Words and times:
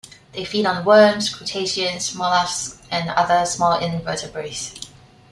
They 0.31 0.45
feed 0.45 0.65
on 0.65 0.83
worms, 0.83 1.29
crustaceans, 1.29 2.15
molluscs 2.15 2.79
and 2.89 3.11
other 3.11 3.45
small 3.45 3.77
invertebrates. 3.77 4.73